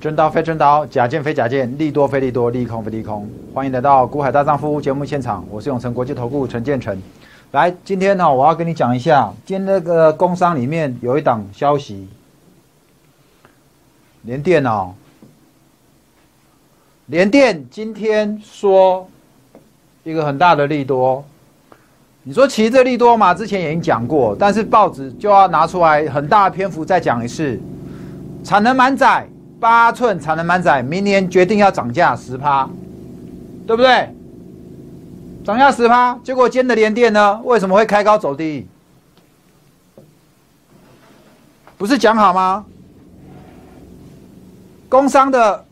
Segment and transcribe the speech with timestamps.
[0.00, 3.28] 真刀非真刀，假剑非假剑，利多非利多，利空非利空。
[3.52, 6.98] 欢迎来到《股海大丈夫》节目现场，我是永成国际投顾陈建成。
[7.52, 12.08] 来，今天呢，我要跟你讲一下，今天那个工商里面有一档消息，
[14.22, 14.94] 联电哦，
[17.04, 19.06] 联电今天说
[20.02, 21.22] 一个很大的利多。
[22.22, 27.60] 你说其实这利多嘛，之前已经讲过，但是报纸就要拿出来很大的篇幅再讲一次，
[28.42, 29.28] 产能满载。
[29.60, 32.68] 八寸产能满载，明年决定要涨价十趴，
[33.66, 34.08] 对不对？
[35.44, 37.38] 涨价十趴，结果今天的联电呢？
[37.44, 38.66] 为什么会开高走低？
[41.76, 42.64] 不是讲好吗？
[44.88, 45.64] 工商的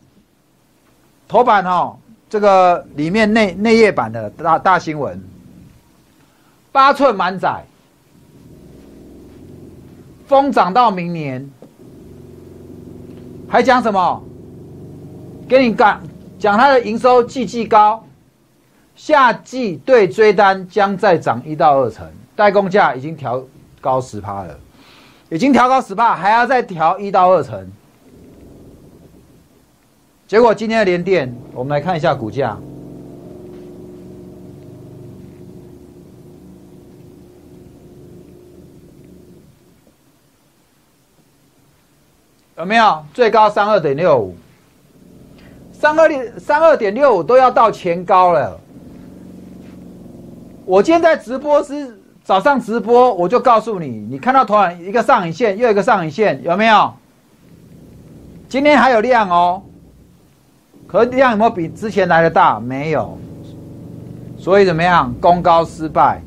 [1.27, 1.97] 头版哦，
[2.29, 5.19] 这个里面内内页版的大大新闻，
[6.71, 7.63] 八寸满载，
[10.27, 11.49] 风涨到明年。
[13.49, 14.23] 还讲什么？
[15.47, 15.99] 给你讲
[16.37, 18.05] 讲它的营收季季高，
[18.95, 23.43] 夏季对追单将再涨一到二成，代工价已经调
[23.81, 24.55] 高十趴了，
[25.29, 27.67] 已经调高十趴，还要再调一到二成。
[30.27, 32.55] 结果今天的连电，我们来看一下股价。
[42.59, 44.35] 有没有最高三二点六五？
[45.71, 48.59] 三二点三二点六五都要到前高了。
[50.65, 56.93] 我今天在直播是早上直播，我就告诉你，你看到突然一个上影线，又一个上影线，有没有？
[58.49, 59.63] 今天还有量哦，
[60.85, 62.59] 可量有没有比之前来的大？
[62.59, 63.17] 没有。
[64.37, 65.13] 所以怎么样？
[65.21, 66.21] 攻高失败。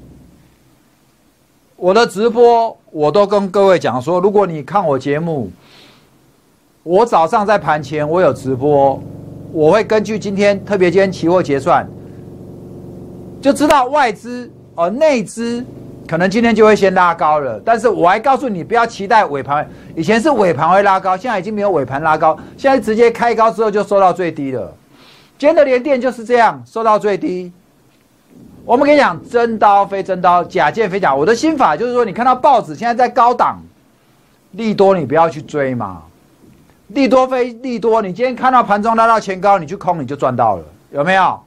[1.77, 5.53] 我的直播我都跟各位讲说，如果你看我节目。
[6.85, 9.01] 我早上在盘前，我有直播，
[9.53, 11.89] 我会根据今天特别今天期货结算，
[13.41, 15.65] 就知道外资哦内资
[16.09, 17.61] 可能今天就会先拉高了。
[17.65, 24.75] 但是我还告诉你，不要期待尾盘，以前是尾盘会拉高，现在已经没有尾盘拉高，现在直接开高之后就收到最低了。
[25.39, 27.53] 今天的连电就是这样，收到最低。
[28.65, 31.15] 我们跟你讲，真刀非真刀，假剑非假。
[31.15, 33.61] 我的心法就是说，你看到报纸现在在高档，
[34.53, 36.03] 利多你不要去追嘛。
[36.95, 41.41] 利多非利多，你今天看到盘中拉到前高，你去空你就赚到了，有没有？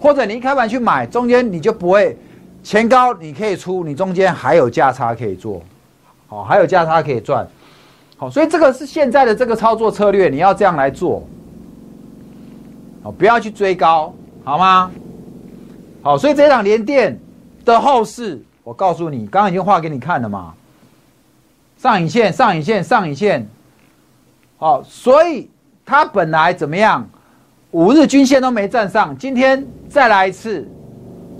[0.00, 2.16] 或者你一开盘去买，中间你就不会
[2.62, 5.62] 前高你可以出，你中间还有价差可以做，
[6.26, 7.46] 好，还有价差可以赚，
[8.16, 11.26] 好，所以这个是现在的这个操作策略，你要这样来做，
[13.02, 14.12] 好，不要去追高，
[14.42, 14.90] 好吗？
[16.02, 17.18] 好，所以这档连电
[17.64, 20.52] 的后市，我告诉你，刚刚已经画给你看了嘛，
[21.78, 23.48] 上影线，上影线，上影线。
[24.58, 25.50] 哦，所以
[25.84, 27.08] 它本来怎么样？
[27.72, 30.64] 五日均线都没站上，今天再来一次，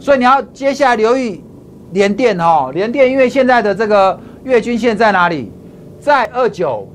[0.00, 1.44] 所以你要接下来留意
[1.92, 5.52] 连电哦，连电因为现在的这个月均线在哪里？
[6.00, 6.88] 在二九，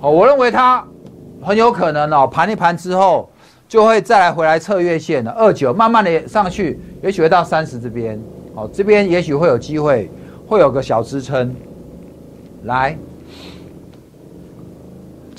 [0.00, 0.86] 哦，我认为它
[1.42, 3.28] 很有可能哦，盘一盘之后
[3.68, 8.16] 就会再来回来测月线的二九，慢慢的上去，也许会到三十这边，
[8.54, 10.08] 哦，这边也许会有机会，
[10.46, 11.52] 会有个小支撑，
[12.62, 12.96] 来。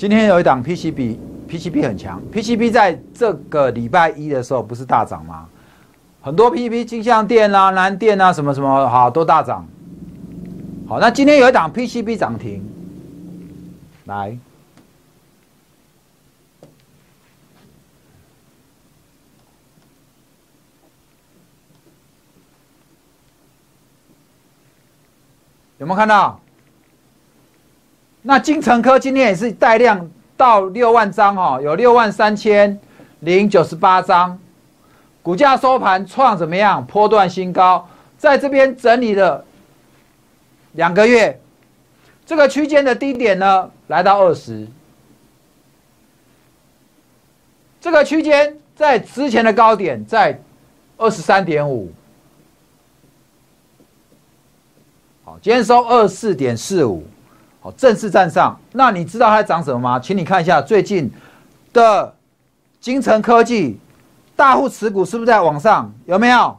[0.04, 5.48] 今天有一档 PCB，PCB 很强，PCB 在这个礼拜一的时候不是大涨吗？
[6.20, 9.66] 很多 PCB 金像电啊、南电啊什么什么，好都大涨。
[10.86, 12.62] 好，那今天有一档 PCB 涨停，
[14.04, 14.36] 来，
[25.78, 26.38] 有没有看到？
[28.26, 32.80] 那金城科今天也是带量到六万张哦，有六万三千
[33.20, 34.38] 零九十八张，
[35.22, 36.84] 股价收盘创怎么样？
[36.86, 37.86] 波段新高，
[38.16, 39.44] 在这边整理了
[40.72, 41.38] 两个月，
[42.24, 44.66] 这个区间的低点呢来到二十，
[47.78, 50.40] 这个区间在之前的高点在
[50.96, 51.92] 二十三点五，
[55.26, 57.06] 好，今天收二四点四五。
[57.64, 58.60] 好，正式站上。
[58.72, 59.98] 那你知道它涨什么吗？
[59.98, 61.10] 请你看一下最近
[61.72, 62.14] 的
[62.78, 63.80] 金城科技
[64.36, 65.90] 大户持股是不是在往上？
[66.04, 66.58] 有没有？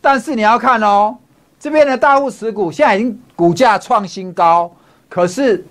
[0.00, 1.16] 但是你要看哦，
[1.60, 4.74] 这边的大户持股现在已经股价创新高，
[5.08, 5.64] 可是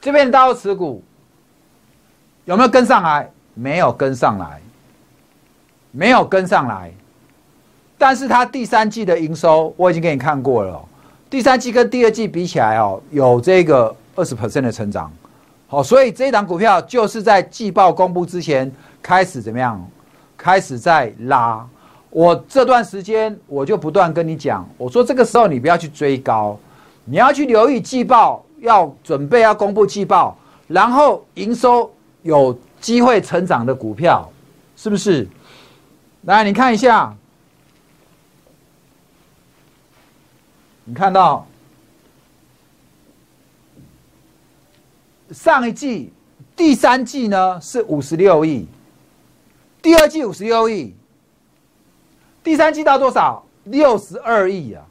[0.00, 1.04] 这边的大户持股
[2.46, 3.30] 有没有跟上来？
[3.52, 4.62] 没有跟上来，
[5.90, 6.90] 没有跟上来。
[8.06, 10.78] 但是它第三季的营收我已经给你看过了，
[11.30, 15.10] 第三季跟第二季比起来哦，有这个二十 percent 的成长。
[15.66, 18.70] 好，所以这一档股票就是在季报公布之前
[19.02, 19.82] 开始怎么样？
[20.36, 21.66] 开始在拉。
[22.10, 26.58] 我这段时间我就不断跟你讲，我说这个时候你不要去追高，
[27.06, 30.36] 你要去留意季报，要准备要公布季报，
[30.68, 31.90] 然后营收
[32.20, 34.30] 有机会成长的股票，
[34.76, 35.26] 是不是？
[36.24, 37.16] 来，你看一下，
[40.84, 41.46] 你看到。
[45.30, 46.12] 上一季、
[46.54, 48.68] 第三季呢是五十六亿，
[49.80, 50.94] 第二季五十六亿，
[52.44, 53.42] 第三季到多少？
[53.64, 54.84] 六十二亿啊，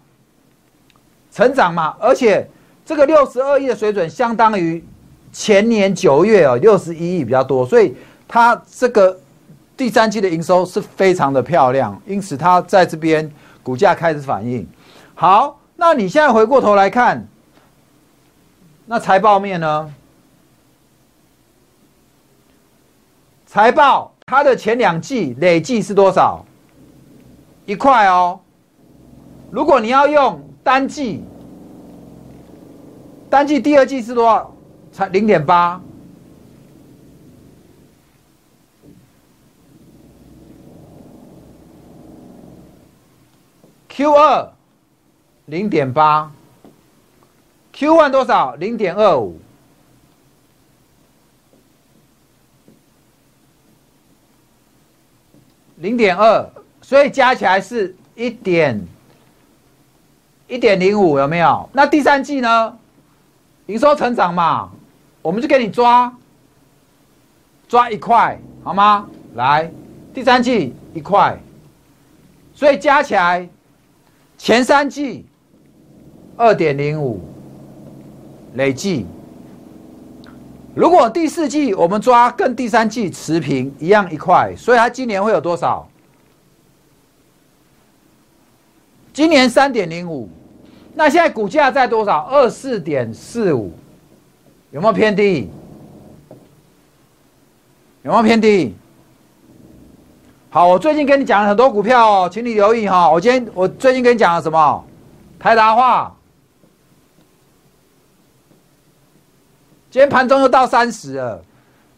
[1.32, 1.96] 成长嘛！
[2.00, 2.50] 而且
[2.84, 4.84] 这个六十二亿的水准，相当于
[5.32, 7.96] 前年九月哦六十一亿比较多，所以
[8.28, 9.18] 它这个
[9.78, 13.32] 第三季的营收是非常的漂亮，因此它在这边
[13.62, 14.68] 股价开始反应。
[15.14, 17.28] 好，那你现在回过头来看，
[18.86, 19.94] 那财报面呢？
[23.46, 26.46] 财报它的前两季累计是多少？
[27.66, 28.40] 一块哦。
[29.52, 31.24] 如果你要用单季，
[33.30, 34.54] 单季第二季是多少？
[34.92, 35.82] 才零点八。
[43.90, 44.52] Q 二
[45.46, 46.32] 零点八
[47.74, 48.56] ，Q one 多少？
[48.56, 49.40] 零点二五。
[55.78, 56.50] 零点二，
[56.82, 58.88] 所以加起来是一点
[60.48, 61.70] 一点零五，有没有？
[61.74, 62.78] 那第三季呢？
[63.66, 64.72] 营收成长嘛，
[65.22, 66.16] 我们就给你抓
[67.68, 69.10] 抓一块，好吗？
[69.36, 69.70] 来，
[70.14, 71.38] 第三季一块，
[72.54, 73.50] 所以加起来
[74.38, 75.26] 前三季
[76.36, 77.20] 二点零五
[78.56, 79.06] 累计。
[80.76, 85.88] 如果第四季我们抓跟第三季持平一样一块，所以它今年会有多少？
[89.14, 90.28] 今年三点零五，
[90.96, 92.22] 那现在股价在多少？
[92.22, 93.72] 二四点四五，
[94.72, 95.48] 有没有偏低？
[98.02, 98.76] 有没有偏低？
[100.50, 103.08] 好，我最近跟你讲了很多股票哦，请你留意哈。
[103.10, 104.84] 我今天我最近跟你讲了什么？
[105.38, 106.16] 台达化。
[109.94, 111.40] 今天盘中又到三十了，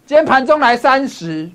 [0.06, 1.50] 今天盘中来三十，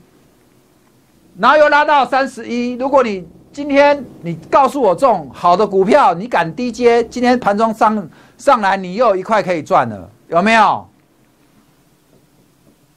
[1.38, 2.72] 然后又拉到三十一。
[2.76, 7.04] 如果你今天你告诉我这种好的股票，你敢低接？
[7.04, 8.08] 今天盘中上
[8.38, 10.88] 上来，你又有一块可以赚了，有没有？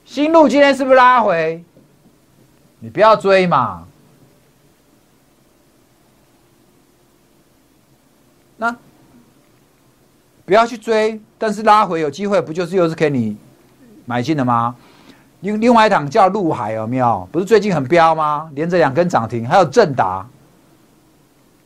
[0.06, 1.62] 新路今天是不是拉回？
[2.80, 3.86] 你不要追嘛。
[10.54, 13.36] 不要去追，但是拉回有机会，不就是又是给你
[14.06, 14.76] 买进的吗？
[15.40, 17.28] 另另外一档叫陆海有没有？
[17.32, 18.52] 不是最近很飙吗？
[18.54, 20.24] 连着两根涨停，还有正达。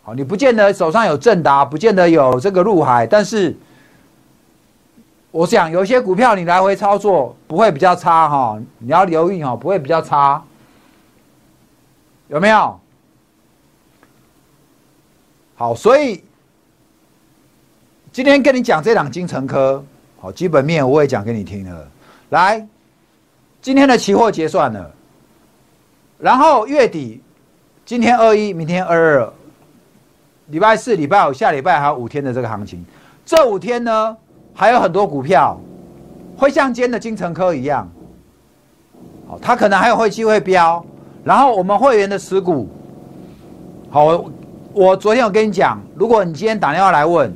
[0.03, 3.53] 好，你不见得手上有正达，不见得有这个陆海，但是
[5.31, 10.41] 我想有些股票你来回操作不会比较差哈，你要留意哈，不会比较差，
[12.29, 12.79] 有没有？
[15.57, 16.23] 好，所以。
[18.17, 19.83] 今天跟你讲这档金城科，
[20.19, 21.87] 好，基本面我也讲给你听了。
[22.29, 22.67] 来，
[23.61, 24.91] 今天的期货结算了，
[26.17, 27.21] 然后月底，
[27.85, 29.33] 今天二一，明天二二，
[30.47, 32.83] 礼拜四、礼拜五、下礼拜还有五天的这个行情。
[33.23, 34.17] 这五天呢，
[34.51, 35.55] 还有很多股票
[36.35, 37.87] 会像今天的金城科一样，
[39.27, 40.83] 好，它可能还有会机会飙。
[41.23, 42.67] 然后我们会员的持股，
[43.91, 44.25] 好，
[44.73, 47.31] 我昨天有跟你讲，如果你今天打电话来问。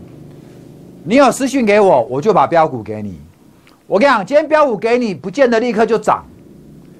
[1.03, 3.19] 你有私讯给我，我就把标股给你。
[3.87, 6.23] 我跟你讲，今天标股给你，不见得立刻就涨，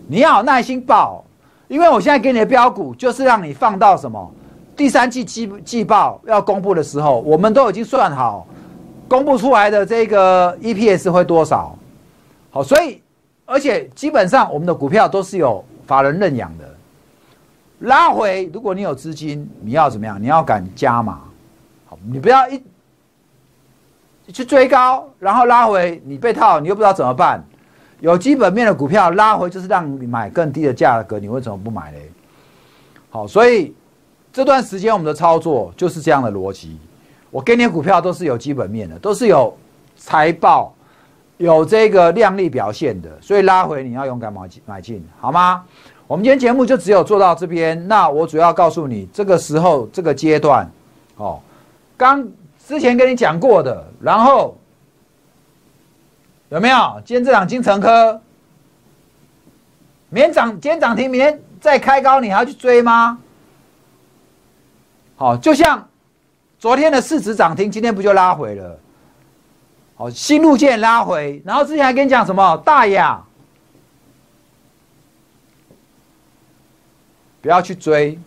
[0.08, 1.24] 你要耐心报，
[1.68, 4.32] 因为我现在给你的标股，就是让你放到什么
[4.76, 8.48] 第三季季季报要公布的时候，我们都已经算好，
[9.08, 11.78] 公布出来的这个 EPS 会多少。
[12.50, 13.02] 好，所以
[13.46, 16.66] 而且基本上我们的股票都是有法人认养的，
[17.80, 20.22] 拉回如果你有资金，你要怎么样？
[20.22, 21.20] 你要敢加码，
[21.86, 22.62] 好，你不要一。
[24.28, 27.44] 去追高，然后拉回，你被套，你又不知道怎么办。
[28.00, 32.12] 有基本面的股票拉回，就是让你买更低的价格，你为什么不买嘞？
[33.10, 33.76] 好，所以
[34.34, 36.80] 这段时间我们的操作就是这样的逻辑。
[37.30, 39.56] 我给你股票都是有基本面的，都是有
[39.96, 40.74] 财报、
[41.38, 45.64] 有这个量力表现的，所以拉回你要勇敢买进，买进好吗？
[46.08, 47.88] 我们今天节目就只有做到这边。
[47.88, 50.70] 那我主要告诉你，这个时候这个阶段，
[51.18, 51.40] 哦，
[51.98, 52.26] 刚。
[52.72, 54.58] 之前跟你讲过的，然后
[56.48, 57.02] 有没有？
[57.04, 58.22] 今天这档金城科，
[60.08, 63.20] 明天涨，今天涨停，明天再开高，你还要去追吗？
[65.18, 65.86] 好，就像
[66.60, 68.80] 昨天的市值涨停，今天不就拉回了？
[69.98, 73.22] 好，新路线拉回，然后之前还跟你讲什么大雅，
[77.42, 78.18] 不要去追。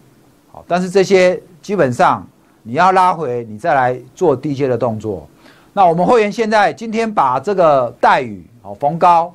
[0.53, 2.23] 好，但是这些基本上。
[2.67, 5.29] 你要拉回，你再来做低阶的动作。
[5.75, 9.33] 那我们会员现在今天把这个待遇哦逢高，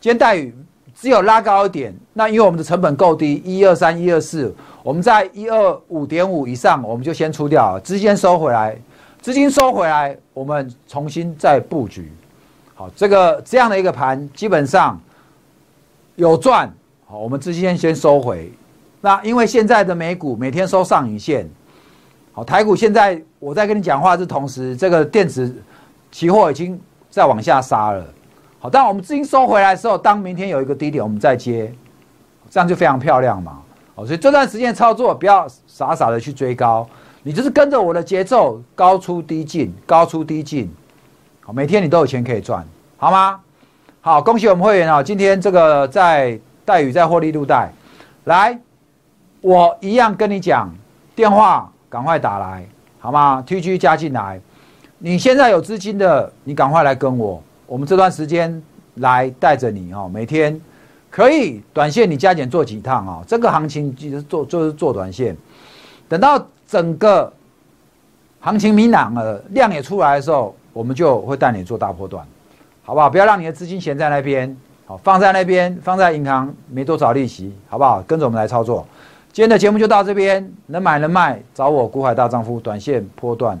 [0.00, 0.54] 今天待遇
[0.94, 1.94] 只有拉高一点。
[2.14, 8.74] 那因为我们的成本够低，一二三一二四，我们在一二五点五以上，我们就先出掉，资金收回来，
[9.20, 12.10] 资金收回来，我们重新再布局。
[12.74, 14.98] 好，这个这样的一个盘基本上
[16.16, 16.72] 有赚，
[17.06, 18.50] 好，我们资金先收回。
[19.02, 21.46] 那因为现在的美股每天收上影线。
[22.34, 25.54] 好，台股现在我在跟你讲话是同时，这个电子
[26.10, 28.02] 期货已经在往下杀了。
[28.58, 31.70] 好，但我们资金收回来的时候，当明天有一个低点，我们再接，
[32.48, 33.58] 这样就非常漂亮嘛。
[33.94, 36.88] 好，所以这段时间操作不要傻傻的去追高，
[37.22, 40.72] 你就是跟着我的节奏，高出低进，高出低进。
[41.42, 43.38] 好，每天你都有钱可以赚，好吗？
[44.00, 45.02] 好，恭喜我们会员啊！
[45.02, 47.70] 今天这个在待遇在获利入袋，
[48.24, 48.58] 来，
[49.42, 50.74] 我一样跟你讲
[51.14, 51.70] 电话。
[51.92, 52.64] 赶快打来，
[52.98, 54.40] 好吗？T G 加进来，
[54.96, 57.42] 你现在有资金的，你赶快来跟我。
[57.66, 58.62] 我们这段时间
[58.94, 60.58] 来带着你哦，每天
[61.10, 63.22] 可以短线你加减做几趟啊？
[63.26, 65.36] 这个行情就是做就是做短线，
[66.08, 67.30] 等到整个
[68.40, 72.26] 行情明朗了，量也出来的时候，我们就会带你做大波段，
[72.84, 73.10] 好不好？
[73.10, 74.56] 不要让你的资金闲在那边，
[74.86, 78.00] 好放在那边，放在银行没多少利息，好不好？
[78.06, 78.86] 跟着我们来操作。
[79.32, 83.58] 今天的节目就到这边，能买能卖，找我股海大丈夫，短线波段，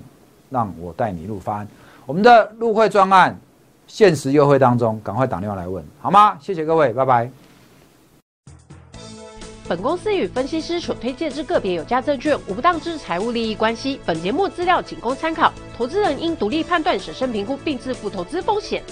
[0.50, 1.66] 让我带你入翻。
[2.04, 3.34] 我们的入会专案，
[3.86, 6.36] 限时优惠当中，赶快打电话来问，好吗？
[6.42, 7.30] 谢谢各位，拜拜。
[9.66, 13.98] 本公司与分析师所推荐之个别有价证券无不当之财务利益关系。
[14.04, 18.82] 本节目资料仅供参考，投资人应独立判断、审慎评估并自负投资风险。